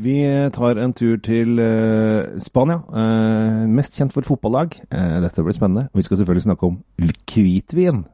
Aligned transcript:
Vi 0.00 0.22
tar 0.54 0.78
en 0.80 0.94
tur 0.96 1.18
til 1.20 1.58
uh, 1.60 2.38
Spania, 2.40 2.80
Uh, 2.88 3.68
mest 3.68 3.96
kjent 3.98 4.12
for 4.14 4.24
fotballag. 4.24 4.78
Uh, 4.88 5.20
dette 5.24 5.44
blir 5.44 5.56
spennende. 5.56 5.88
Vi 5.92 6.04
skal 6.06 6.20
selvfølgelig 6.20 6.46
snakke 6.46 6.70
om 6.70 6.80
hvitvin. 7.28 8.04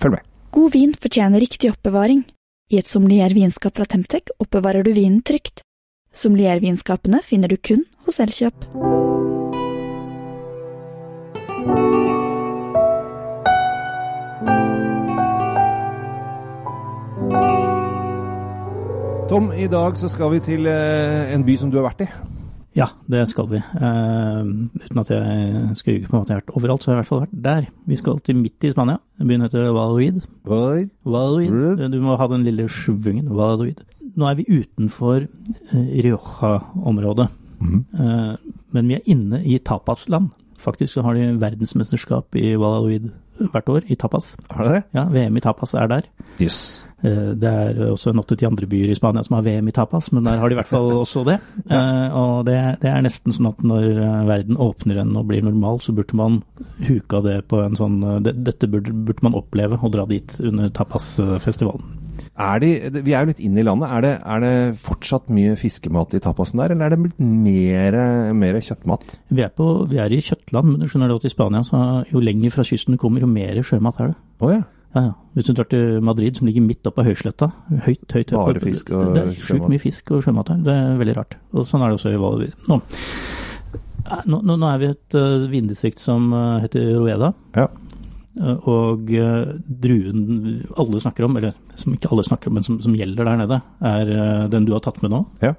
Følg 0.00 0.18
med. 0.18 0.28
God 0.52 0.72
vin 0.74 0.94
fortjener 0.94 1.40
riktig 1.40 1.70
oppbevaring. 1.72 2.24
I 2.70 2.78
et 2.78 2.90
sommelier-vinskap 2.90 3.76
fra 3.76 3.86
Temtec 3.88 4.30
oppbevarer 4.38 4.86
du 4.86 4.92
vinen 4.94 5.22
trygt. 5.26 5.64
Sommelier-vinskapene 6.14 7.22
finner 7.26 7.50
du 7.50 7.56
kun 7.56 7.86
hos 8.06 8.20
Elkjøp. 8.22 8.89
I 19.60 19.68
dag 19.68 19.96
så 19.98 20.08
skal 20.08 20.30
vi 20.32 20.38
til 20.40 20.66
eh, 20.70 21.32
en 21.34 21.42
by 21.44 21.54
som 21.60 21.70
du 21.72 21.76
har 21.80 21.90
vært 21.90 22.06
i. 22.06 22.08
Ja, 22.78 22.86
det 23.10 23.26
skal 23.28 23.48
vi. 23.50 23.58
Uh, 23.76 24.70
uten 24.78 25.00
at 25.02 25.10
jeg 25.10 25.76
skal 25.76 25.96
ljuge 25.96 26.08
på 26.08 26.14
en 26.14 26.22
måte 26.22 26.32
jeg 26.32 26.38
har 26.38 26.44
vært 26.44 26.54
overalt, 26.56 26.84
så 26.84 26.90
har 26.90 26.94
jeg 26.94 26.96
i 26.96 27.00
hvert 27.00 27.10
fall 27.10 27.22
vært 27.24 27.42
der. 27.44 27.66
Vi 27.90 27.98
skal 27.98 28.20
til 28.24 28.38
midt 28.38 28.64
i 28.64 28.70
Spania. 28.72 29.00
Byen 29.18 29.44
heter. 29.44 29.68
Oi. 29.74 30.86
Valladolid. 31.04 31.82
Du 31.92 31.98
må 32.00 32.16
ha 32.16 32.28
den 32.30 32.46
lille 32.46 32.68
schwungen. 32.72 33.28
Valladolid. 33.28 33.82
Nå 34.16 34.30
er 34.30 34.38
vi 34.38 34.46
utenfor 34.48 35.26
eh, 35.26 35.90
Rioja-området. 36.06 37.28
mm. 37.60 37.80
uh, 38.00 38.36
men 38.70 38.88
vi 38.88 38.96
er 38.96 39.10
inne 39.12 39.42
i 39.44 39.58
tapasland. 39.58 40.30
Faktisk 40.60 40.94
så 40.94 41.04
har 41.04 41.18
de 41.18 41.34
verdensmesterskap 41.42 42.38
i 42.38 42.54
Valladolid 42.54 43.10
hvert 43.48 43.68
år, 43.72 43.82
i 43.88 43.96
tapas. 43.96 44.36
Har 44.50 44.64
du 44.68 44.72
det? 44.74 44.82
Ja, 44.94 45.04
VM 45.08 45.36
i 45.36 45.40
tapas 45.40 45.72
er 45.74 45.88
der. 45.88 46.02
Jøss. 46.38 46.84
Eh, 47.02 47.32
Det 47.40 47.48
er 47.48 47.78
også 47.90 48.10
en 48.12 48.20
åtte-ti 48.20 48.44
andre 48.46 48.66
byer 48.68 48.90
i 48.92 48.94
Spania 48.98 49.22
som 49.24 49.36
har 49.38 49.42
VM 49.46 49.68
i 49.68 49.72
tapas, 49.72 50.10
men 50.12 50.24
der 50.24 50.36
har 50.38 50.48
de 50.48 50.54
i 50.54 50.58
hvert 50.60 50.68
fall 50.68 50.90
også 51.04 51.24
det. 51.24 51.38
ja. 51.70 51.80
Og 52.20 52.44
det, 52.48 52.58
det 52.82 52.90
er 52.92 53.00
nesten 53.06 53.32
sånn 53.32 53.48
at 53.52 53.62
når 53.64 53.86
eh, 53.96 54.26
verden 54.28 54.56
åpner 54.60 54.98
igjen 55.00 55.16
og 55.16 55.26
blir 55.30 55.42
normal, 55.46 55.80
så 55.80 55.94
burde 55.96 56.16
man 56.20 56.42
huka 56.86 57.22
det 57.24 57.38
på 57.48 57.62
en 57.64 57.76
sånn 57.80 58.02
eh, 58.04 58.18
det, 58.28 58.36
Dette 58.44 58.68
burde, 58.68 58.92
burde 58.92 59.24
man 59.24 59.34
oppleve 59.40 59.80
og 59.80 59.92
dra 59.96 60.04
dit 60.10 60.36
under 60.44 60.68
tapasfestivalen. 60.76 61.96
Er 62.40 62.62
de, 62.62 62.70
vi 63.04 63.12
er 63.12 63.24
jo 63.24 63.30
litt 63.30 63.42
inne 63.44 63.60
i 63.60 63.66
landet. 63.66 63.90
Er 63.92 64.04
det, 64.04 64.12
er 64.32 64.42
det 64.44 64.80
fortsatt 64.80 65.28
mye 65.34 65.54
fiskemat 65.60 66.16
i 66.16 66.22
tapasen 66.24 66.62
der, 66.62 66.72
eller 66.74 66.88
er 66.88 66.94
det 66.94 67.00
blitt 67.04 67.20
mer, 67.20 67.96
mer 68.36 68.60
kjøttmat? 68.64 69.18
Vi 69.28 69.44
er, 69.44 69.52
på, 69.52 69.68
vi 69.90 70.00
er 70.00 70.12
i 70.14 70.22
kjøttland, 70.24 70.72
men 70.72 70.80
du 70.80 70.88
skjønner 70.88 71.12
at 71.14 71.26
i 71.28 71.32
Spania 71.32 71.62
så 71.66 71.80
jo 72.08 72.22
lenger 72.24 72.54
fra 72.54 72.64
kysten 72.66 72.96
du 72.96 73.02
kommer, 73.02 73.24
jo 73.24 73.30
mer 73.30 73.60
sjømat 73.66 74.00
er 74.00 74.14
det. 74.14 74.20
Oh, 74.40 74.52
ja. 74.54 74.62
Ja, 74.90 75.02
ja. 75.04 75.10
Hvis 75.36 75.46
du 75.46 75.52
drar 75.54 75.68
til 75.70 76.00
Madrid, 76.02 76.34
som 76.34 76.48
ligger 76.48 76.64
midt 76.66 76.88
oppe 76.88 77.04
av 77.04 77.06
høysletta, 77.06 77.46
høyt, 77.84 78.08
høyt, 78.10 78.32
høyt 78.32 78.32
Bare 78.34 78.62
fisk 78.64 78.88
og 78.90 79.12
Det 79.14 79.22
er 79.22 79.36
sjukt 79.38 79.68
mye 79.70 79.82
fisk 79.82 80.10
og 80.16 80.24
sjømat 80.26 80.50
her. 80.50 80.64
Det 80.66 80.74
er 80.74 80.96
veldig 80.98 81.14
rart. 81.20 81.36
Og 81.54 81.68
sånn 81.68 81.84
er 81.84 81.92
det 81.92 82.00
også 82.00 82.10
i 82.10 82.18
Valladolid. 82.18 82.56
Nå, 82.66 82.80
nå, 84.32 84.40
nå, 84.40 84.56
nå 84.56 84.66
er 84.66 84.80
vi 84.82 84.88
i 84.88 84.94
et 84.96 85.18
uh, 85.20 85.46
vindistrikt 85.52 86.02
som 86.02 86.32
uh, 86.34 86.58
heter 86.64 86.90
Rueda. 86.96 87.30
Ja. 87.54 87.68
Og 88.38 89.10
eh, 89.10 89.54
druen 89.82 90.20
alle 90.78 91.00
snakker 91.02 91.26
om, 91.26 91.38
eller 91.40 91.56
som 91.74 91.94
ikke 91.96 92.12
alle 92.12 92.24
snakker 92.26 92.50
om, 92.50 92.58
men 92.60 92.66
som, 92.66 92.78
som 92.82 92.94
gjelder 92.94 93.26
der 93.26 93.40
nede, 93.42 93.58
er 93.82 94.12
eh, 94.14 94.44
den 94.52 94.68
du 94.68 94.74
har 94.76 94.84
tatt 94.84 95.00
med 95.02 95.10
nå. 95.14 95.24
Ja. 95.42 95.56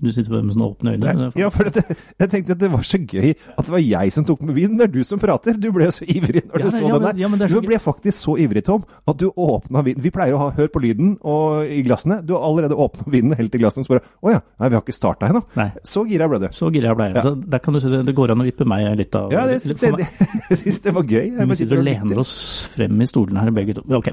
Du 0.00 0.08
sitter 0.14 0.30
bare 0.32 0.46
med 0.46 0.54
sånne 0.54 0.66
åpne 0.70 0.92
øyne. 0.94 1.12
Nei, 1.18 1.26
ja, 1.42 1.48
for 1.52 1.68
det, 1.68 1.82
jeg 2.22 2.30
tenkte 2.32 2.54
at 2.54 2.60
det 2.62 2.68
var 2.72 2.84
så 2.86 2.98
gøy 3.02 3.32
at 3.34 3.66
det 3.66 3.72
var 3.74 3.82
jeg 3.82 4.12
som 4.14 4.24
tok 4.28 4.40
med 4.48 4.54
vinen. 4.56 4.76
Det 4.78 4.86
er 4.86 4.92
du 4.94 5.00
som 5.04 5.20
prater. 5.20 5.58
Du 5.60 5.68
ble 5.74 5.88
så 5.92 6.06
ivrig 6.08 6.44
når 6.46 6.62
Ja, 6.62 6.64
du 6.64 6.70
så 6.72 6.80
ja, 6.84 6.92
den 6.94 7.04
der. 7.04 7.18
ja, 7.24 7.28
men 7.32 7.42
det 7.42 7.48
du 7.52 7.58
ble 7.66 7.78
faktisk 7.82 8.16
så 8.16 8.36
ivrig, 8.40 8.62
Tom, 8.64 8.84
at 9.10 9.18
du 9.20 9.26
åpna 9.34 9.82
vinen. 9.84 10.00
Vi 10.04 10.12
pleier 10.14 10.38
å 10.38 10.40
ha 10.44 10.48
hør 10.56 10.70
på 10.72 10.80
lyden 10.82 11.16
og 11.20 11.66
i 11.68 11.82
glassene. 11.86 12.20
Du 12.24 12.32
har 12.36 12.46
allerede 12.48 12.78
åpna 12.78 13.10
vinen 13.12 13.36
helt 13.38 13.54
i 13.54 13.60
glassene. 13.60 13.84
Så 13.84 13.92
bare 13.96 14.04
Å 14.24 14.32
ja, 14.36 14.40
nei, 14.62 14.70
vi 14.72 14.78
har 14.78 14.84
ikke 14.86 14.96
starta 14.96 15.28
ennå. 15.28 15.42
Så 15.84 16.06
gira 16.08 16.30
ble 16.32 16.40
du. 16.46 16.48
Så 16.56 16.70
gira 16.74 16.94
ble 16.96 17.10
jeg. 17.10 17.18
Ja. 17.20 17.26
Så 17.28 17.34
Der 17.58 17.62
kan 17.64 17.76
du 17.76 17.82
si 17.84 17.92
det, 17.92 18.04
det 18.08 18.16
går 18.16 18.32
an 18.32 18.44
å 18.44 18.48
vippe 18.48 18.64
meg 18.68 18.88
litt 19.02 19.18
av 19.18 19.34
Ja, 19.34 19.44
det 19.50 19.60
litt 19.66 19.82
det, 19.82 19.92
for 19.92 20.00
jeg, 20.00 20.60
syns 20.62 20.80
det 20.86 20.94
var 20.96 21.04
gøy. 21.10 21.26
Jeg 21.34 21.50
Vi 21.52 21.60
sitter 21.60 21.82
og 21.82 21.88
lener 21.90 22.22
oss 22.24 22.32
frem 22.72 23.04
i 23.04 23.10
stolene 23.10 23.44
her 23.44 23.52
begge 23.60 23.76
to. 23.80 23.84
Ok, 23.98 24.12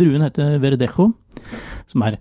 Druen 0.00 0.24
heter 0.24 0.56
Verdejo, 0.64 1.10
som 1.90 2.06
er 2.08 2.16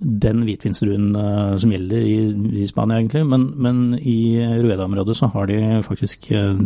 den 0.00 0.42
hvitvinsdruen 0.44 1.14
uh, 1.16 1.54
som 1.60 1.72
gjelder 1.72 2.04
i, 2.04 2.16
i 2.62 2.66
Spania, 2.68 2.98
egentlig. 2.98 3.22
Men, 3.28 3.46
men 3.56 3.82
i 3.98 4.42
Rueda-området 4.60 5.16
så 5.16 5.28
har 5.32 5.48
de 5.48 5.58
faktisk 5.86 6.28
uh, 6.34 6.58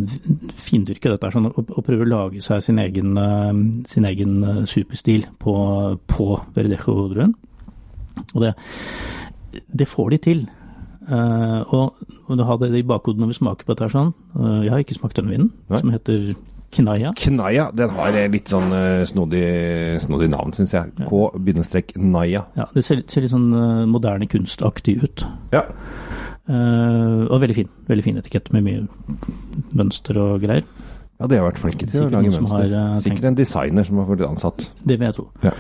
findyrket 0.56 1.15
dette 1.15 1.33
sånn, 1.34 1.50
og, 1.53 1.61
og 1.69 1.84
prøver 1.87 2.06
å 2.06 2.12
lage 2.12 2.43
seg 2.44 2.65
sin 2.65 2.81
egen, 2.83 3.15
uh, 3.21 3.53
sin 3.89 4.09
egen 4.09 4.39
eh, 4.43 4.62
superstil 4.69 5.28
på, 5.43 5.55
på 6.09 6.28
Verdejo-druen. 6.56 7.34
Og 8.34 8.43
det, 8.43 8.55
det 9.69 9.89
får 9.89 10.15
de 10.15 10.22
til. 10.25 10.47
Uh, 11.09 11.62
og, 11.72 12.09
og 12.28 12.37
du 12.37 12.45
har 12.45 12.59
det 12.60 12.72
i 12.77 12.87
bakhodet 12.87 13.22
når 13.22 13.33
vi 13.33 13.39
smaker 13.39 13.65
på 13.65 13.72
dette 13.72 13.87
her 13.87 13.95
sånn. 13.95 14.15
uh, 14.37 14.60
jeg 14.65 14.72
har 14.75 14.83
ikke 14.83 14.99
smakt 14.99 15.21
denne 15.21 15.33
vinen, 15.33 15.53
som 15.71 15.93
heter 15.95 16.33
Knaya. 16.74 17.12
Knaya. 17.16 17.70
den 17.72 17.92
har 17.96 18.16
litt 18.32 18.50
sånn 18.52 18.68
uh, 18.74 19.04
snodig, 19.08 19.44
snodig 20.04 20.28
navn, 20.32 20.52
syns 20.56 20.74
jeg. 20.76 20.92
K-Naya. 21.08 22.44
Ja, 22.58 22.68
det 22.74 22.84
ser, 22.84 23.00
ser 23.08 23.24
litt 23.24 23.32
sånn 23.32 23.48
uh, 23.54 23.86
moderne 23.88 24.28
kunstaktig 24.28 24.98
ut. 25.04 25.24
Ja. 25.54 25.64
Uh, 26.48 27.24
og 27.28 27.40
veldig 27.42 27.56
fin. 27.56 27.72
Veldig 27.88 28.04
fin 28.04 28.20
etikett 28.20 28.52
med 28.54 28.66
mye 28.68 28.84
mønster 29.76 30.20
og 30.20 30.44
greier. 30.44 30.64
ja, 31.18 31.26
de 31.26 31.40
har 31.40 31.48
vært 31.48 31.60
flinke 31.60 31.88
til 31.88 32.06
å 32.06 32.12
lage 32.12 32.32
mønster. 32.36 32.72
har, 32.72 33.00
Sikkert 33.04 33.30
en 33.32 33.40
designer 33.40 33.88
som 33.88 34.00
har 34.02 34.08
vært 34.12 34.28
ansatt. 34.28 34.68
Det 34.84 34.98
vil 34.98 35.08
jeg 35.08 35.18
tro. 35.18 35.28
Ja. 35.44 35.56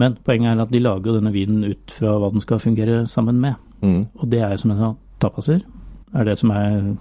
Men 0.00 0.16
poenget 0.26 0.54
er 0.54 0.62
at 0.64 0.72
de 0.74 0.82
lager 0.82 1.18
denne 1.18 1.30
vinen 1.34 1.66
ut 1.66 1.94
fra 1.94 2.16
hva 2.18 2.30
den 2.34 2.42
skal 2.42 2.62
fungere 2.62 3.04
sammen 3.10 3.38
med. 3.42 3.58
Mm. 3.82 4.06
Og 4.18 4.30
det 4.30 4.42
er 4.42 4.56
som 4.58 4.72
jeg 4.72 4.80
sa, 4.80 4.94
tapaser. 5.22 5.62
Er 6.14 6.26
det 6.26 6.38
som 6.38 6.50
er 6.54 6.94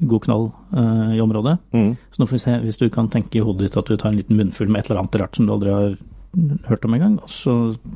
god 0.00 0.24
knall 0.26 0.48
uh, 0.76 1.10
i 1.16 1.20
området. 1.20 1.56
Mm. 1.74 1.92
Så 2.10 2.22
nå 2.22 2.28
får 2.28 2.36
vi 2.36 2.44
se, 2.44 2.56
hvis 2.64 2.80
du 2.80 2.88
kan 2.92 3.10
tenke 3.12 3.40
i 3.40 3.44
hodet 3.44 3.68
ditt 3.68 3.78
at 3.80 3.90
du 3.90 3.96
tar 3.96 4.12
en 4.12 4.18
liten 4.20 4.38
munnfull 4.38 4.70
med 4.70 4.82
et 4.82 4.90
eller 4.90 5.02
annet 5.02 5.20
rart 5.22 5.38
som 5.38 5.48
du 5.48 5.54
aldri 5.54 5.74
har 5.74 5.98
hørt 6.68 6.84
om 6.84 6.94
engang, 6.94 7.18
og 7.22 7.32
så 7.32 7.54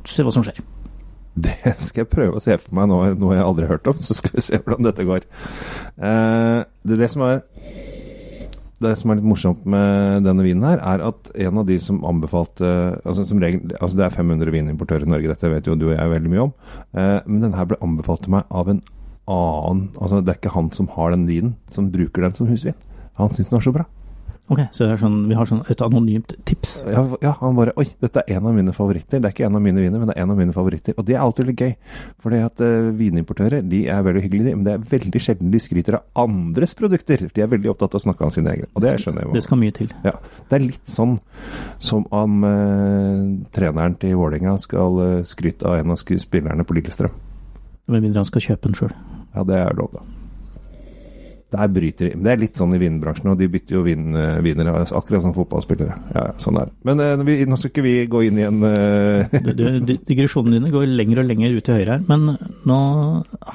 se 0.09 0.25
hva 0.25 0.33
som 0.33 0.45
skjer. 0.45 0.59
Det 1.45 1.77
skal 1.81 2.03
jeg 2.03 2.11
prøve 2.11 2.37
å 2.37 2.43
se 2.43 2.57
for 2.61 2.75
meg 2.77 2.91
nå, 2.91 2.99
noe 3.21 3.37
jeg 3.37 3.45
aldri 3.45 3.65
har 3.65 3.77
hørt 3.77 3.89
om, 3.89 3.97
så 3.97 4.17
skal 4.17 4.35
vi 4.35 4.45
se 4.45 4.59
hvordan 4.59 4.89
dette 4.89 5.07
går. 5.07 5.25
Uh, 5.97 6.61
det, 6.85 6.99
det, 6.99 7.09
som 7.13 7.25
er, 7.25 7.41
det 8.83 8.93
som 9.01 9.13
er 9.13 9.19
litt 9.19 9.29
morsomt 9.31 9.63
med 9.69 10.27
denne 10.27 10.45
vinen 10.45 10.67
her, 10.67 10.81
er 10.93 11.05
at 11.09 11.31
en 11.47 11.61
av 11.63 11.69
de 11.69 11.79
som 11.81 12.03
anbefalte 12.05 12.73
altså 13.01 13.25
som 13.29 13.41
regel, 13.41 13.73
altså 13.79 13.97
Det 13.97 14.05
er 14.05 14.17
500 14.17 14.53
vinimportører 14.53 15.07
i 15.07 15.13
Norge, 15.15 15.31
dette 15.31 15.53
vet 15.55 15.69
jo 15.69 15.77
du 15.79 15.87
og 15.89 15.95
jeg 15.95 16.13
veldig 16.13 16.33
mye 16.33 16.45
om. 16.49 16.53
Eh, 16.93 17.17
men 17.25 17.47
denne 17.47 17.57
her 17.57 17.71
ble 17.71 17.81
anbefalt 17.85 18.25
til 18.27 18.35
meg 18.35 18.53
av 18.53 18.69
en 18.69 18.83
annen 19.29 19.89
Altså 19.99 20.21
Det 20.21 20.33
er 20.33 20.39
ikke 20.41 20.55
han 20.55 20.71
som 20.75 20.89
har 20.95 21.13
den 21.13 21.27
vinen, 21.27 21.55
som 21.71 21.91
bruker 21.91 22.25
den 22.25 22.35
som 22.37 22.47
husvin. 22.47 22.79
Han 23.19 23.33
syns 23.33 23.49
den 23.49 23.59
var 23.59 23.67
så 23.67 23.75
bra. 23.75 23.85
Ok, 24.51 24.59
så 24.75 24.83
det 24.83 24.97
er 24.97 24.99
sånn, 24.99 25.21
vi 25.29 25.35
har 25.37 25.47
sånn 25.47 25.61
et 25.71 25.81
anonymt 25.85 26.33
tips. 26.43 26.73
Ja, 26.91 27.01
ja, 27.23 27.31
han 27.39 27.55
bare 27.55 27.71
Oi, 27.79 27.85
dette 28.03 28.25
er 28.25 28.41
en 28.41 28.49
av 28.49 28.57
mine 28.57 28.73
favoritter. 28.75 29.21
Det 29.23 29.29
er 29.29 29.33
ikke 29.33 29.45
en 29.47 29.55
av 29.55 29.63
mine 29.63 29.79
viner, 29.79 30.01
men 30.01 30.11
det 30.11 30.17
er 30.17 30.25
en 30.25 30.33
av 30.33 30.39
mine 30.41 30.55
favoritter. 30.55 30.97
Og 30.99 31.07
det 31.07 31.15
er 31.15 31.23
alltid 31.23 31.47
veldig 31.47 31.55
gøy. 31.63 31.71
For 32.19 32.35
det 32.35 32.41
at 32.49 32.63
uh, 32.65 32.91
vinimportører 32.99 33.63
de 33.71 33.85
er 33.87 34.03
veldig 34.03 34.25
hyggelige, 34.25 34.49
de, 34.49 34.55
men 34.59 34.67
det 34.67 34.75
er 34.75 34.85
veldig 34.91 35.23
sjelden 35.23 35.53
de 35.53 35.63
skryter 35.63 35.97
av 36.01 36.25
andres 36.25 36.75
produkter. 36.75 37.23
De 37.31 37.45
er 37.45 37.51
veldig 37.55 37.71
opptatt 37.71 37.95
av 37.95 38.03
å 38.03 38.05
snakke 38.09 38.27
om 38.27 38.35
sine 38.35 38.51
egne. 38.51 38.67
Og 38.75 38.83
det 38.83 38.97
skjønner 38.99 39.23
jeg 39.23 39.39
Det 39.39 39.45
skal 39.47 39.63
mye 39.63 39.77
til. 39.79 39.93
Ja, 40.03 40.17
det 40.51 40.59
er 40.59 40.67
litt 40.67 40.91
sånn 40.91 41.17
som 41.79 42.03
om 42.11 42.43
uh, 42.43 43.47
treneren 43.55 43.95
til 44.01 44.19
Vålerenga 44.19 44.59
skal 44.61 44.99
uh, 44.99 45.13
skryte 45.27 45.71
av 45.71 45.79
en 45.79 45.95
av 45.95 46.03
spillerne 46.03 46.67
på 46.67 46.81
Lillestrøm. 46.81 47.15
Med 47.91 48.03
mindre 48.03 48.23
han 48.23 48.29
skal 48.29 48.45
kjøpe 48.45 48.69
den 48.69 48.77
sjøl. 48.79 48.93
Ja, 49.33 49.43
det 49.47 49.57
er 49.59 49.77
lov, 49.77 49.95
da. 49.95 50.03
Der 51.53 51.69
bryter 51.69 52.09
de. 52.09 52.17
Det 52.25 52.31
er 52.31 52.39
litt 52.41 52.57
sånn 52.57 52.73
i 52.73 52.79
vinbransjen, 52.81 53.29
og 53.29 53.37
de 53.37 53.47
bytter 53.51 53.75
jo 53.75 53.83
vin, 53.85 54.07
eh, 54.17 54.39
vinere, 54.41 54.73
akkurat 54.83 55.21
som 55.21 55.35
fotballspillere. 55.35 55.97
Ja, 56.15 56.23
sånn 56.41 56.57
er 56.57 56.71
det. 56.71 56.73
Men 56.89 57.03
eh, 57.03 57.23
vi, 57.27 57.35
nå 57.49 57.59
skal 57.59 57.69
ikke 57.69 57.85
vi 57.85 57.93
gå 58.09 58.23
inn 58.25 58.39
i 58.41 58.47
en 58.47 58.65
eh, 58.65 59.35
Digresjonene 60.09 60.57
dine 60.57 60.73
går 60.73 60.87
lenger 60.89 61.21
og 61.21 61.29
lenger 61.29 61.53
ut 61.53 61.67
til 61.67 61.77
høyre 61.77 61.97
her, 61.99 62.07
men 62.09 62.39
nå 62.69 62.79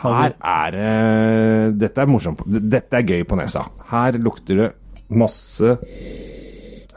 har 0.03 0.15
vi 0.15 0.21
Her 0.23 0.37
er 0.53 0.77
det 0.77 1.81
Dette 1.83 2.05
er 2.05 2.13
morsomt. 2.13 2.45
Dette 2.47 3.01
er 3.01 3.09
gøy 3.09 3.27
på 3.27 3.39
nesa. 3.41 3.67
Her 3.91 4.21
lukter 4.23 4.63
det 4.63 4.71
masse 5.09 5.75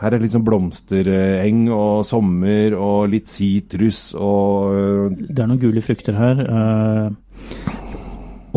Her 0.01 0.13
er 0.13 0.21
litt 0.21 0.35
sånn 0.35 0.45
blomstereng 0.45 1.63
og 1.73 2.05
sommer 2.05 2.75
og 2.77 3.09
litt 3.13 3.31
sitrus 3.31 4.11
og 4.17 5.17
Det 5.17 5.39
er 5.39 5.49
noen 5.49 5.61
gule 5.61 5.81
frukter 5.85 6.17
her. 6.17 6.45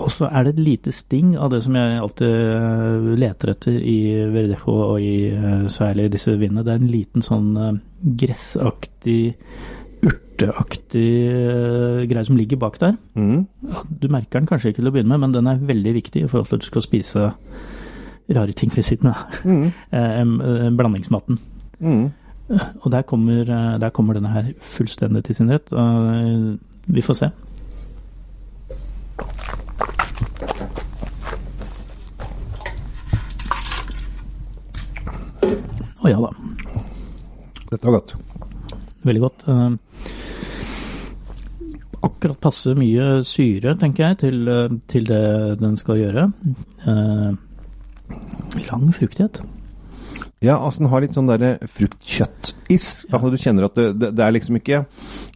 Eh, 0.05 0.07
og 0.07 0.11
så 0.13 0.29
er 0.31 0.45
det 0.45 0.53
et 0.55 0.65
lite 0.65 0.93
sting 0.93 1.35
av 1.41 1.51
det 1.51 1.63
som 1.65 1.75
jeg 1.75 2.01
alltid 2.01 2.29
eh, 2.29 3.17
leter 3.21 3.51
etter 3.55 3.79
i 3.81 3.99
Verdejo 4.35 4.75
og 4.93 5.01
i 5.01 5.69
Sverige 5.73 6.05
i 6.07 6.13
disse 6.13 6.35
vindene. 6.39 6.65
Det 6.65 6.75
er 6.75 6.83
en 6.83 6.91
liten 6.93 7.23
sånn 7.25 7.57
eh, 7.57 7.79
gressaktig, 8.23 9.35
urteaktig 10.05 11.07
eh, 11.31 12.03
greie 12.11 12.25
som 12.27 12.37
ligger 12.37 12.61
bak 12.61 12.79
der. 12.83 12.97
mm, 13.15 13.47
Du 14.01 14.09
merker 14.13 14.41
den 14.41 14.47
kanskje 14.51 14.73
ikke 14.73 14.83
til 14.83 14.91
å 14.91 14.95
begynne 14.95 15.15
med, 15.15 15.21
men 15.25 15.33
den 15.39 15.47
er 15.51 15.63
veldig 15.65 15.95
viktig 15.95 16.25
i 16.25 16.29
forhold 16.29 16.49
til 16.51 16.57
at 16.61 16.67
du 16.67 16.71
skal 16.73 16.85
spise 16.85 17.31
rare 18.35 18.53
ting 18.57 18.71
ved 18.75 18.85
siden 18.85 19.11
av. 19.13 19.25
mm, 19.45 19.65
Eh, 19.93 20.21
eh, 20.21 20.71
Blandingsmaten. 20.77 21.39
mm. 21.81 22.05
Og 22.85 22.91
der 22.93 23.03
kommer, 23.09 23.41
eh, 23.49 23.79
der 23.81 23.89
kommer 23.91 24.13
denne 24.15 24.29
her 24.29 24.51
fullstendig 24.61 25.25
til 25.25 25.35
sin 25.35 25.49
rett. 25.51 25.73
eh, 25.73 26.57
Vi 26.87 27.01
får 27.01 27.15
se. 27.17 27.31
Å 36.05 36.11
ja 36.13 36.21
da. 36.21 36.31
Dette 37.71 37.87
var 37.89 37.97
godt. 37.97 38.15
Veldig 39.09 39.23
godt. 39.23 39.45
Eh, 39.49 39.71
akkurat 42.05 42.41
passe 42.45 42.75
mye 42.77 43.23
syre, 43.25 43.73
tenker 43.81 44.11
jeg, 44.11 44.19
til, 44.27 44.49
eh, 44.49 44.77
til 44.87 45.09
det 45.09 45.25
den 45.63 45.77
skal 45.81 46.01
gjøre. 46.03 46.27
Eh, 46.85 47.33
lang 48.69 48.93
fruktighet. 48.93 49.41
Ja, 50.43 50.59
altså 50.59 50.83
den 50.83 50.91
har 50.93 51.01
litt 51.05 51.15
sånn 51.15 51.29
derre 51.31 51.55
fruktkjøttis. 51.71 53.07
Altså, 53.13 53.31
du 53.33 53.37
kjenner 53.41 53.67
at 53.69 53.77
det, 53.79 53.87
det, 54.01 54.11
det 54.19 54.25
er 54.25 54.33
liksom 54.35 54.57
ikke 54.59 54.81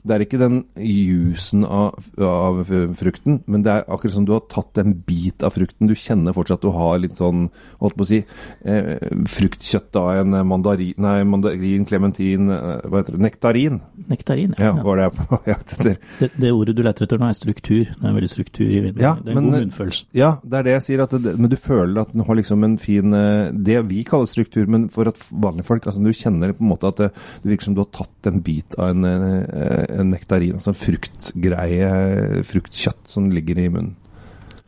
Det 0.08 0.14
er 0.14 0.22
ikke 0.24 0.38
den 0.40 0.58
jusen 0.80 1.64
av, 1.64 1.96
av 2.24 2.60
frukten, 2.96 3.42
men 3.50 3.64
det 3.64 3.72
er 3.72 3.84
akkurat 3.92 4.14
som 4.14 4.24
du 4.28 4.32
har 4.32 4.44
tatt 4.48 4.78
en 4.80 4.94
bit 5.06 5.42
av 5.44 5.52
frukten. 5.56 5.88
Du 5.90 5.94
kjenner 5.98 6.32
fortsatt 6.36 6.58
at 6.62 6.66
du 6.66 6.72
har 6.72 7.00
litt 7.02 7.16
sånn, 7.18 7.48
holdt 7.82 7.96
på 7.98 8.06
å 8.06 8.08
si, 8.08 8.20
eh, 8.64 8.94
fruktkjøtt 9.28 9.98
av 10.00 10.22
en 10.22 10.36
mandarin 10.48 10.94
Nei, 10.98 11.18
mandarin, 11.28 11.84
klementin 11.86 12.48
eh, 12.50 12.86
Hva 12.88 13.02
heter 13.02 13.16
det? 13.18 13.22
Nektarin. 13.26 13.80
Nektarin, 14.08 14.54
Ja, 14.58 14.70
ja 14.72 14.84
var 14.86 14.96
det 15.00 15.08
jeg 15.08 15.16
på 15.18 15.40
jakt 15.52 15.74
etter. 15.76 15.98
Det, 16.22 16.30
det 16.40 16.52
ordet 16.56 16.76
du 16.78 16.82
leter 16.86 17.04
etter 17.08 17.20
nå, 17.20 17.28
er 17.28 17.38
struktur. 17.38 17.84
Det 17.92 18.08
er 18.08 18.16
veldig 18.16 18.32
struktur 18.32 18.66
i 18.68 18.80
vinden. 18.86 19.02
Ja, 19.04 19.14
det 19.20 19.32
er 19.32 19.36
en 19.36 19.40
men- 19.42 19.50
god 19.52 19.58
munnfølelse. 19.66 20.08
Ja, 20.16 20.30
det 20.44 20.60
er 20.62 20.68
det 20.70 20.76
jeg 20.78 20.86
sier, 20.88 21.04
at 21.04 21.16
det, 21.16 21.36
men 21.38 21.52
du 21.52 21.58
føler 21.60 22.02
at 22.06 22.14
den 22.14 22.24
har 22.28 22.40
liksom 22.40 22.64
en 22.66 22.78
fin 22.80 23.12
eh, 23.14 23.52
Det 23.52 23.82
vi 23.90 24.02
kaller 24.08 24.30
struktur, 24.30 24.64
men 24.70 24.88
for 24.98 25.12
at 25.12 25.22
vanlige 25.30 25.68
folk 25.68 25.86
altså 25.88 26.02
Du 26.02 26.10
kjenner 26.16 26.54
på 26.56 26.64
en 26.64 26.72
måte 26.72 26.90
at 26.90 27.00
det, 27.00 27.08
det 27.42 27.52
virker 27.52 27.68
som 27.68 27.78
du 27.78 27.84
har 27.84 27.92
tatt 27.94 28.30
en 28.30 28.42
bit 28.44 28.76
av 28.78 28.92
en, 28.92 29.08
eh, 29.08 29.86
en 29.98 30.12
nektarin, 30.12 30.58
altså 30.58 30.74
en 30.74 30.82
fruktgreie, 30.82 32.42
fruktkjøtt 32.48 33.08
som 33.10 33.30
ligger 33.34 33.62
i 33.62 33.70
munnen. 33.72 33.96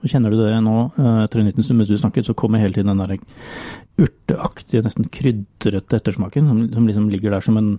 Kjenner 0.00 0.32
du 0.32 0.38
det 0.40 0.60
nå, 0.64 0.76
eh, 0.96 1.22
etter 1.26 1.42
liten 1.44 1.64
stund 1.64 1.82
mens 1.82 1.90
du 1.90 1.98
snakket, 2.00 2.30
så 2.30 2.36
kommer 2.36 2.62
hele 2.62 2.72
tiden 2.72 2.88
den 2.94 3.02
der 3.04 3.18
urteaktige, 4.00 4.80
nesten 4.86 5.10
krydrete 5.12 5.98
ettersmaken 5.98 6.46
som, 6.48 6.62
som 6.72 6.86
liksom 6.88 7.10
ligger 7.12 7.34
der 7.34 7.44
som 7.44 7.58
en 7.60 7.74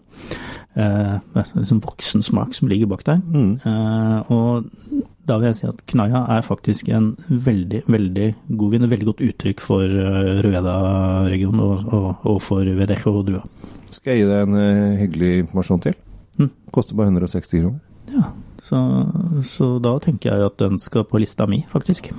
eh, 0.77 1.18
liksom 1.56 1.81
voksensmak 1.81 2.54
som 2.54 2.69
ligger 2.69 2.92
bak 2.92 3.04
der. 3.07 3.24
Mm. 3.25 3.56
Eh, 3.65 4.31
og 4.31 4.69
da 5.31 5.39
vil 5.39 5.51
jeg 5.51 5.60
si 5.62 5.68
at 5.69 5.83
Knaya 5.88 6.25
er 6.36 6.44
faktisk 6.45 6.92
en 6.92 7.13
veldig, 7.30 7.86
veldig 7.88 8.28
god 8.60 8.74
vin. 8.74 8.86
Et 8.86 8.92
veldig 8.92 9.10
godt 9.13 9.24
uttrykk 9.30 9.63
for 9.63 9.88
uh, 9.88 10.42
Rueda-regionen 10.44 11.63
og, 11.63 11.88
og, 11.88 12.10
og 12.33 12.42
for 12.44 12.68
Vedejo 12.81 13.16
og 13.22 13.30
drua. 13.30 13.45
Skal 13.92 14.16
jeg 14.16 14.24
gi 14.24 14.30
deg 14.30 14.45
en 14.48 14.60
eh, 14.60 15.00
hyggelig 15.01 15.31
informasjon 15.45 15.81
til? 15.83 15.98
Mm. 16.39 16.51
Koster 16.72 16.95
bare 16.95 17.12
160 17.12 17.51
kroner. 17.57 17.80
Ja, 18.12 18.30
så, 18.63 18.80
så 19.48 19.68
da 19.83 19.95
tenker 20.04 20.31
jeg 20.31 20.48
at 20.48 20.57
den 20.62 20.80
skal 20.81 21.06
på 21.07 21.19
lista 21.22 21.48
mi, 21.50 21.62
faktisk. 21.72 22.12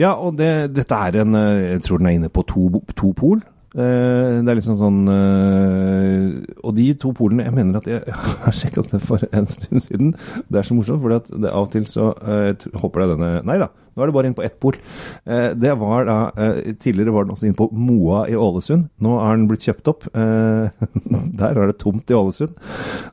Ja, 0.00 0.14
og 0.14 0.38
det, 0.40 0.72
dette 0.74 0.96
er 0.96 1.20
en 1.22 1.38
eh, 1.38 1.76
Jeg 1.76 1.84
tror 1.86 2.02
den 2.02 2.10
er 2.10 2.18
inne 2.18 2.32
på 2.32 2.44
to, 2.48 2.82
to 2.98 3.12
pol. 3.16 3.42
Eh, 3.70 4.40
det 4.42 4.50
er 4.50 4.56
liksom 4.58 4.74
sånn 4.80 5.04
eh, 5.06 6.56
Og 6.66 6.72
de 6.74 6.88
to 6.98 7.12
polene 7.14 7.44
Jeg 7.46 7.54
mener 7.54 7.78
at 7.78 7.86
jeg, 7.86 8.00
jeg 8.08 8.16
har 8.42 8.56
sjekket 8.56 8.88
det 8.90 8.98
for 9.04 9.22
en 9.30 9.46
stund 9.46 9.84
siden. 9.84 10.08
Det 10.50 10.58
er 10.58 10.66
så 10.66 10.74
morsomt, 10.74 10.98
for 11.04 11.14
av 11.14 11.60
og 11.60 11.70
til 11.70 11.86
så 11.86 12.08
eh, 12.18 12.66
hopper 12.82 13.04
jeg 13.04 13.12
denne 13.12 13.30
Nei 13.46 13.60
da, 13.62 13.70
nå 13.94 14.02
er 14.02 14.10
det 14.10 14.16
bare 14.16 14.30
inn 14.30 14.36
på 14.38 14.44
ett 14.46 14.58
pol. 14.62 14.74
Eh, 15.22 15.52
det 15.54 15.76
var 15.78 16.08
da 16.08 16.18
eh, 16.34 16.74
Tidligere 16.82 17.14
var 17.14 17.26
den 17.28 17.36
også 17.36 17.46
inne 17.46 17.60
på 17.60 17.70
Moa 17.76 18.24
i 18.30 18.36
Ålesund. 18.38 18.88
Nå 19.06 19.16
er 19.22 19.38
den 19.38 19.46
blitt 19.50 19.66
kjøpt 19.68 19.90
opp. 19.92 20.06
Eh, 20.18 20.90
der 21.40 21.54
er 21.54 21.70
det 21.70 21.78
tomt 21.82 22.10
i 22.10 22.18
Ålesund. 22.18 22.58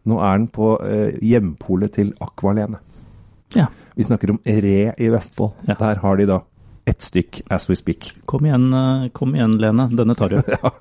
Nå 0.09 0.21
er 0.21 0.41
den 0.41 0.49
på 0.57 0.73
eh, 0.85 1.17
hjempolet 1.21 1.97
til 1.99 2.13
Akvalene. 2.23 2.81
Ja. 3.55 3.69
Vi 3.97 4.05
snakker 4.05 4.33
om 4.33 4.41
Re 4.45 4.93
i 4.93 5.09
Vestfold. 5.13 5.57
Ja. 5.69 5.77
Der 5.79 6.01
har 6.01 6.17
de 6.17 6.29
da 6.29 6.41
ett 6.87 7.03
stykk 7.03 7.41
as 7.51 7.67
we 7.69 7.75
speak. 7.75 8.13
Kom 8.25 8.45
igjen, 8.47 8.69
eh, 8.73 9.07
kom 9.15 9.35
igjen 9.35 9.57
Lene. 9.59 9.89
Denne 9.91 10.15
tar 10.15 10.29
du. 10.33 10.41
Ja. 10.57 10.71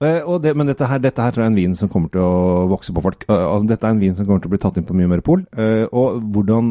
Eh, 0.00 0.24
det, 0.40 0.54
men 0.56 0.68
dette 0.70 0.86
her, 0.88 1.00
dette 1.02 1.20
her 1.20 1.32
tror 1.34 1.42
jeg 1.42 1.50
er 1.50 1.52
en 1.52 1.58
vin 1.58 1.74
som 1.76 1.88
kommer 1.92 2.08
til 2.12 2.22
å 2.24 2.66
vokse 2.70 2.92
på 2.96 3.02
folk. 3.04 3.24
Eh, 3.28 3.36
Altså, 3.50 3.66
dette 3.68 3.84
er 3.84 3.92
en 3.92 4.00
vin 4.00 4.14
som 4.16 4.24
kommer 4.24 4.40
til 4.40 4.48
å 4.48 4.52
bli 4.54 4.60
tatt 4.62 4.78
inn 4.80 4.86
på 4.88 4.94
mye 4.96 5.08
mer 5.10 5.20
pol. 5.24 5.42
Og 5.96 6.20
hvordan 6.32 6.68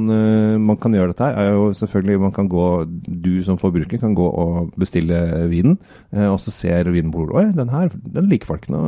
man 0.64 0.78
kan 0.82 0.94
gjøre 0.96 1.12
dette 1.12 1.28
her, 1.28 1.38
er 1.38 1.52
jo 1.54 1.68
selvfølgelig 1.76 2.22
man 2.24 2.34
kan 2.34 2.48
gå 2.50 2.66
Du 3.10 3.44
som 3.46 3.58
forbruker 3.60 4.00
kan 4.02 4.16
gå 4.18 4.26
og 4.26 4.72
bestille 4.80 5.18
vinen, 5.52 5.78
og 6.14 6.40
så 6.42 6.54
ser 6.54 6.90
Vinmonopolet 6.90 7.36
Oi, 7.36 7.46
den 7.58 7.70
her 7.74 7.90
den 7.90 8.30
liker 8.32 8.50
folk. 8.50 8.70
nå. 8.72 8.80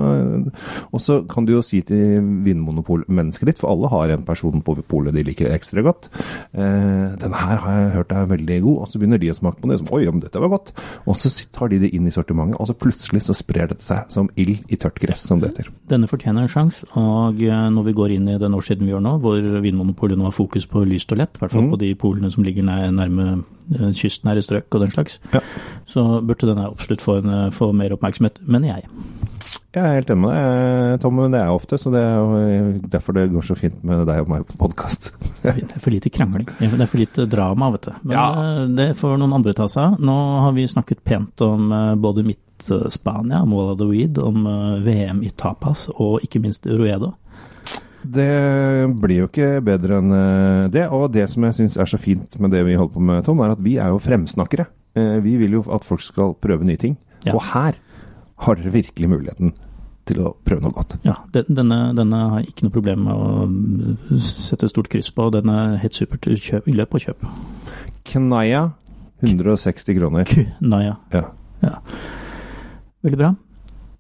Og 0.92 1.02
så 1.04 1.22
kan 1.30 1.46
du 1.46 1.54
jo 1.54 1.62
si 1.66 1.82
til 1.86 2.22
Vinmonopol-mennesket 2.46 3.52
ditt, 3.52 3.62
for 3.62 3.74
alle 3.74 3.92
har 3.92 4.16
en 4.16 4.26
person 4.26 4.64
på 4.66 4.78
polet 4.88 5.14
de 5.14 5.26
liker 5.28 5.52
ekstra 5.54 5.84
godt. 5.86 6.10
Den 6.54 7.36
her 7.38 7.62
har 7.66 7.78
jeg 7.78 7.94
hørt 7.98 8.16
er 8.16 8.32
veldig 8.32 8.62
god, 8.66 8.82
og 8.82 8.88
så 8.88 9.02
begynner 9.02 9.22
de 9.22 9.32
å 9.34 9.38
smake 9.38 9.62
på 9.62 9.71
det. 9.72 9.80
Som, 9.82 9.88
Oi, 9.96 10.04
men 10.12 10.22
dette 10.24 10.40
var 10.44 10.52
godt. 10.54 10.72
Og 11.08 11.16
så 11.20 11.32
tar 11.56 11.72
de 11.72 11.80
det 11.86 11.90
inn 11.96 12.06
i 12.08 12.14
sortimentet, 12.14 12.60
og 12.62 12.68
så 12.70 12.76
plutselig 12.78 13.24
så 13.26 13.36
sprer 13.38 13.72
dette 13.72 13.84
seg 13.86 14.12
som 14.14 14.30
ild 14.40 14.60
i 14.72 14.78
tørt 14.82 15.00
gress, 15.02 15.24
som 15.28 15.40
det 15.42 15.52
heter. 15.54 15.72
Denne 15.92 16.08
fortjener 16.12 16.46
en 16.46 16.52
sjanse, 16.52 16.86
og 17.00 17.42
eh, 17.42 17.66
når 17.74 17.88
vi 17.90 17.96
går 17.98 18.16
inn 18.18 18.30
i 18.32 18.38
den 18.42 18.54
årssiden 18.58 18.86
vi 18.86 18.94
gjør 18.94 19.04
nå, 19.08 19.16
hvor 19.24 19.40
Vinmonopolet 19.64 20.20
nå 20.20 20.28
har 20.30 20.36
fokus 20.36 20.68
på 20.70 20.84
lyst 20.88 21.12
og 21.16 21.22
lett, 21.24 21.36
i 21.40 21.44
hvert 21.46 21.52
fall 21.56 21.62
Mm. 21.62 21.72
på 21.76 21.80
de 21.80 21.94
polene 21.96 22.32
som 22.34 22.44
ligger 22.44 22.64
nær, 22.66 22.92
nærme 22.92 23.44
eh, 23.72 23.92
kystnære 23.96 24.42
strøk 24.44 24.74
og 24.76 24.82
den 24.86 24.92
slags, 24.92 25.20
Ja. 25.34 25.40
så 25.86 26.22
burde 26.26 26.48
denne 26.50 26.68
absolutt 26.72 27.02
få, 27.02 27.18
en, 27.24 27.30
eh, 27.30 27.50
få 27.52 27.72
mer 27.74 27.94
oppmerksomhet, 27.96 28.40
mener 28.48 28.76
jeg. 28.76 28.84
Jeg 29.72 29.88
er 29.88 29.94
helt 30.02 30.10
enig 30.12 30.26
med 30.26 30.34
deg, 30.36 30.98
Tom, 31.00 31.14
men 31.16 31.32
det 31.32 31.40
er 31.40 31.46
jeg 31.48 31.56
ofte, 31.56 31.78
så 31.80 31.92
det 31.94 32.00
er 32.04 32.72
derfor 32.92 33.16
det 33.16 33.22
går 33.32 33.46
så 33.48 33.56
fint 33.56 33.78
med 33.88 34.02
deg 34.10 34.20
og 34.26 34.28
meg 34.34 34.42
på 34.50 34.58
podkast. 34.60 35.14
Det 35.42 35.54
er 35.64 35.80
for 35.82 35.90
lite 35.96 36.12
krangling. 36.14 36.44
Det 36.60 36.68
er 36.76 36.90
for 36.92 37.00
lite 37.00 37.24
drama, 37.32 37.70
vet 37.74 37.88
du. 37.88 37.94
Men 38.04 38.14
Ja. 38.18 38.26
eh, 38.36 38.66
det 38.78 38.88
får 39.00 39.16
noen 39.18 39.32
andre 39.38 39.54
ta 39.58 39.70
seg 39.72 39.94
av. 39.94 39.96
Nå 40.04 40.16
har 40.44 40.52
vi 40.58 40.66
snakket 40.70 41.00
pent 41.08 41.42
om 41.48 41.72
eh, 41.72 41.94
både 42.04 42.26
Midt-Spania, 42.28 43.40
de 43.80 43.88
Weed, 43.90 44.20
om 44.22 44.44
eh, 44.46 44.84
VM 44.86 45.24
i 45.24 45.32
tapas 45.32 45.88
og 45.96 46.20
ikke 46.28 46.44
minst 46.44 46.68
Rueda. 46.68 47.14
Det 48.04 48.28
blir 49.02 49.24
jo 49.24 49.30
ikke 49.32 49.50
bedre 49.66 50.02
enn 50.02 50.12
eh, 50.20 50.68
det. 50.76 50.86
Og 50.94 51.08
det 51.16 51.30
som 51.32 51.48
jeg 51.48 51.58
syns 51.62 51.80
er 51.80 51.90
så 51.90 51.98
fint 52.02 52.36
med 52.44 52.52
det 52.54 52.66
vi 52.68 52.76
holder 52.76 52.94
på 53.00 53.08
med, 53.08 53.24
Tom, 53.26 53.40
er 53.46 53.56
at 53.56 53.64
vi 53.64 53.78
er 53.80 53.96
jo 53.96 54.04
fremsnakkere. 54.04 54.68
Eh, 55.00 55.16
Vi 55.24 55.38
vil 55.42 55.58
jo 55.62 55.64
at 55.72 55.88
folk 55.88 56.04
skal 56.04 56.36
prøve 56.44 56.68
nye 56.68 56.78
ting. 56.82 57.00
Ja. 57.24 57.34
Og 57.38 57.42
her 57.54 57.80
har 58.42 58.56
dere 58.58 58.72
virkelig 58.74 59.10
muligheten 59.12 59.54
til 60.10 60.18
å 60.26 60.32
prøve 60.46 60.64
noe 60.66 60.74
godt. 60.74 60.96
Ja, 61.06 61.20
denne, 61.32 61.78
denne 61.96 62.22
har 62.32 62.40
jeg 62.42 62.50
ikke 62.52 62.66
noe 62.66 62.74
problem 62.74 63.04
med 63.06 63.14
å 63.14 64.18
sette 64.18 64.68
stort 64.72 64.90
kryss 64.90 65.12
på, 65.14 65.28
den 65.34 65.50
er 65.54 65.76
helt 65.84 65.94
supert. 65.98 66.26
Kjøp, 66.26 66.66
løp 66.74 66.98
og 66.98 67.04
kjøp. 67.06 67.28
Knaya 68.12 68.64
160 69.22 70.00
kroner. 70.00 70.26
Knaya. 70.58 70.96
Ja. 71.14 71.76
Veldig 73.06 73.18
bra. 73.22 73.32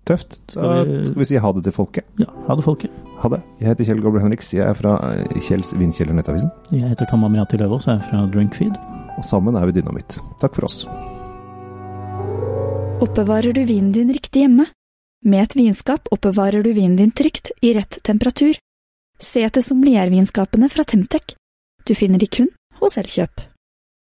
Tøft. 0.09 0.39
Da 0.49 0.81
Skal 0.81 0.85
vi- 0.89 1.03
skal 1.05 1.19
vi 1.21 1.25
si 1.29 1.37
ha 1.37 1.51
det 1.53 1.63
til 1.63 1.71
folket. 1.77 2.05
Ja, 2.17 2.25
ha 2.47 2.55
det, 2.57 2.63
folket. 2.65 2.89
Ha 3.21 3.29
det. 3.29 3.43
Jeg 3.61 3.67
heter 3.69 3.85
Kjell 3.85 4.01
Gabler 4.01 4.21
Henriks. 4.25 4.49
Jeg 4.57 4.65
er 4.65 4.73
fra 4.73 4.95
eh, 5.13 5.37
Kjells 5.39 5.75
Vindkjeller 5.77 6.17
Nettavisen. 6.17 6.49
Jeg 6.73 6.89
heter 6.89 7.05
Tom 7.11 7.23
Amirati 7.23 7.57
Løvaas, 7.61 7.85
jeg 7.85 8.01
er 8.01 8.07
fra 8.09 8.25
Drinkfeed. 8.33 8.73
Og 9.19 9.23
sammen 9.23 9.55
er 9.55 9.69
vi 9.69 9.77
dynamitt. 9.77 10.17
Takk 10.41 10.55
for 10.57 10.65
oss. 10.65 10.87
Oppbevarer 13.01 13.53
du 13.53 13.65
vinen 13.65 13.91
din 13.91 14.13
riktig 14.13 14.39
hjemme? 14.39 14.65
Med 15.25 15.43
et 15.43 15.55
vinskap 15.55 16.05
oppbevarer 16.13 16.61
du 16.61 16.69
vinen 16.73 16.99
din 16.99 17.11
trygt, 17.11 17.49
i 17.61 17.73
rett 17.73 17.97
temperatur. 18.05 18.53
Se 19.17 19.41
etter 19.41 19.65
sommeliervinskapene 19.65 20.69
fra 20.69 20.85
Temtec. 20.85 21.33
Du 21.81 21.95
finner 21.97 22.21
de 22.21 22.29
kun 22.29 22.51
hos 22.77 22.99
Elkjøp. 23.01 23.41